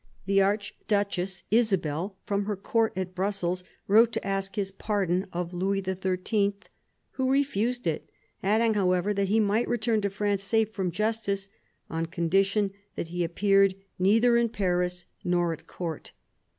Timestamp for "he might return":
9.27-10.01